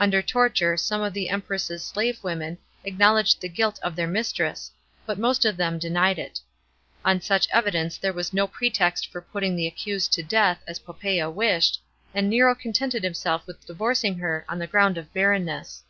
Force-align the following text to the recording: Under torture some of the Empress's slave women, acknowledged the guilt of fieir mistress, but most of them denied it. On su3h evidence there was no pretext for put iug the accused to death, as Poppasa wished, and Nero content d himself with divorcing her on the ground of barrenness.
Under 0.00 0.20
torture 0.22 0.76
some 0.76 1.02
of 1.02 1.14
the 1.14 1.28
Empress's 1.28 1.84
slave 1.84 2.24
women, 2.24 2.58
acknowledged 2.82 3.40
the 3.40 3.48
guilt 3.48 3.78
of 3.80 3.94
fieir 3.94 4.10
mistress, 4.10 4.72
but 5.06 5.20
most 5.20 5.44
of 5.44 5.56
them 5.56 5.78
denied 5.78 6.18
it. 6.18 6.40
On 7.04 7.20
su3h 7.20 7.46
evidence 7.52 7.96
there 7.96 8.12
was 8.12 8.32
no 8.32 8.48
pretext 8.48 9.08
for 9.08 9.22
put 9.22 9.44
iug 9.44 9.54
the 9.54 9.68
accused 9.68 10.12
to 10.14 10.22
death, 10.24 10.64
as 10.66 10.80
Poppasa 10.80 11.30
wished, 11.32 11.80
and 12.12 12.28
Nero 12.28 12.56
content 12.56 12.90
d 12.90 12.98
himself 13.02 13.46
with 13.46 13.64
divorcing 13.68 14.18
her 14.18 14.44
on 14.48 14.58
the 14.58 14.66
ground 14.66 14.98
of 14.98 15.12
barrenness. 15.14 15.84